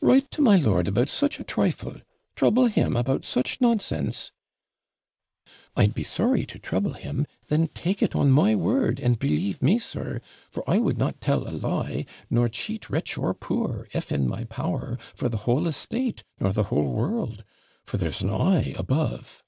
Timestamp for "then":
7.46-7.68